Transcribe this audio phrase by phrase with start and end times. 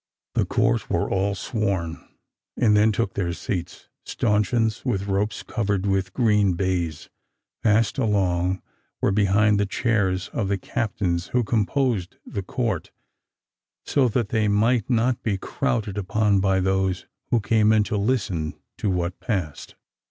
[0.33, 2.03] The court were all sworn,
[2.57, 3.87] and then took their seats.
[4.03, 7.09] Stauncheons, with ropes covered with green baize,
[7.61, 8.63] passed along,
[8.99, 12.89] were behind the chairs of the captains who composed the court,
[13.85, 18.55] so that they might not be crowded upon by those who came in to listen
[18.79, 19.75] to what passed.